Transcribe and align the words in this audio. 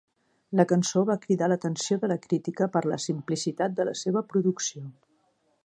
La 0.59 0.63
cançó 0.69 1.03
va 1.09 1.17
cridar 1.25 1.49
l'atenció 1.51 1.99
de 2.05 2.09
la 2.11 2.17
crítica 2.23 2.69
per 2.77 2.83
la 2.93 2.99
simplicitat 3.05 3.79
de 3.81 3.87
la 3.91 3.97
seva 4.01 4.25
producció. 4.33 4.85